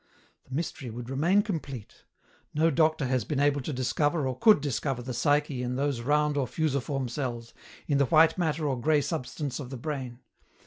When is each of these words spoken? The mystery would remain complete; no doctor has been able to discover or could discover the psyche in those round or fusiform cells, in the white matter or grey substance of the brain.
The 0.49 0.55
mystery 0.55 0.89
would 0.89 1.11
remain 1.11 1.43
complete; 1.43 2.05
no 2.55 2.71
doctor 2.71 3.05
has 3.05 3.23
been 3.23 3.39
able 3.39 3.61
to 3.61 3.71
discover 3.71 4.27
or 4.27 4.35
could 4.35 4.59
discover 4.59 5.03
the 5.03 5.13
psyche 5.13 5.61
in 5.61 5.75
those 5.75 6.01
round 6.01 6.37
or 6.37 6.47
fusiform 6.47 7.07
cells, 7.07 7.53
in 7.85 7.99
the 7.99 8.05
white 8.05 8.35
matter 8.35 8.65
or 8.67 8.81
grey 8.81 9.01
substance 9.01 9.59
of 9.59 9.69
the 9.69 9.77
brain. 9.77 10.17